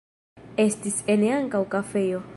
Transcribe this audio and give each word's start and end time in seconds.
Estis 0.63 0.97
ene 1.17 1.31
ankaŭ 1.37 1.65
kafejo. 1.77 2.29